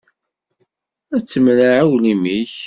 [1.15, 2.53] Ad temneɛ aglim-ik.